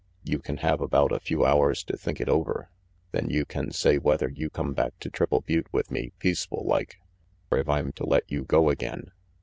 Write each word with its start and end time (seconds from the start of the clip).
You 0.23 0.39
can 0.39 0.57
have 0.65 0.81
about 0.81 1.11
a 1.11 1.19
few 1.19 1.45
hours 1.45 1.83
to 1.83 1.95
think 1.95 2.19
it 2.19 2.27
over; 2.27 2.71
then 3.11 3.29
you 3.29 3.45
can 3.45 3.69
say 3.69 3.99
whether 3.99 4.27
you 4.29 4.49
come 4.49 4.73
back 4.73 4.97
to 5.01 5.11
Triple 5.11 5.41
Butte 5.41 5.71
with 5.71 5.91
me, 5.91 6.11
peaceful 6.17 6.65
like, 6.65 6.97
er 7.53 7.57
if 7.59 7.69
I'm 7.69 7.91
to 7.91 8.05
let 8.07 8.23
you 8.27 8.43
go 8.43 8.71
again. 8.71 9.11